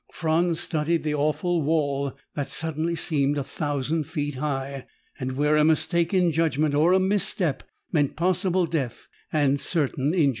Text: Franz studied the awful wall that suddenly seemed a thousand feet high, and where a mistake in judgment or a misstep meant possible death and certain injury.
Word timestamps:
Franz 0.11 0.59
studied 0.59 1.03
the 1.03 1.13
awful 1.13 1.61
wall 1.61 2.17
that 2.33 2.47
suddenly 2.47 2.95
seemed 2.95 3.37
a 3.37 3.43
thousand 3.43 4.05
feet 4.05 4.33
high, 4.33 4.87
and 5.19 5.33
where 5.33 5.55
a 5.55 5.63
mistake 5.63 6.11
in 6.11 6.31
judgment 6.31 6.73
or 6.73 6.91
a 6.91 6.99
misstep 6.99 7.61
meant 7.91 8.15
possible 8.15 8.65
death 8.65 9.07
and 9.31 9.59
certain 9.61 10.11
injury. 10.15 10.29